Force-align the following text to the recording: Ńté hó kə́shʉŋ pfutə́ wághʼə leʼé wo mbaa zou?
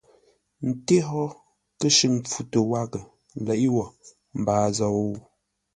Ńté 0.69 0.95
hó 1.07 1.23
kə́shʉŋ 1.79 2.13
pfutə́ 2.25 2.61
wághʼə 2.71 3.01
leʼé 3.45 3.67
wo 3.75 3.85
mbaa 4.39 4.67
zou? 4.77 5.05